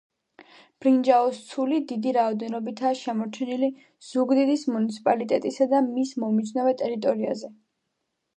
[0.83, 3.69] ბრინჯაოს ცული დიდი რაოდენობითაა აღმოჩენილი
[4.09, 7.55] ზუგდიდის მუნიციპალიტეტისა და მის მომიჯნავე ტერიტორიაზე.